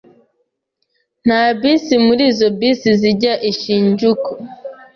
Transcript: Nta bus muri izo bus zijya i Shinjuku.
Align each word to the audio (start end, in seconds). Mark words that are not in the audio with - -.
Nta 1.25 1.41
bus 1.59 1.85
muri 2.05 2.23
izo 2.31 2.47
bus 2.59 2.81
zijya 2.99 3.33
i 3.49 3.51
Shinjuku. 3.59 4.31